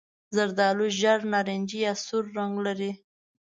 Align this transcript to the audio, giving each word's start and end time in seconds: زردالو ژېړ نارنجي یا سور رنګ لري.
زردالو 0.35 0.85
ژېړ 0.99 1.19
نارنجي 1.31 1.79
یا 1.87 1.93
سور 2.05 2.25
رنګ 2.37 2.53
لري. 2.65 2.91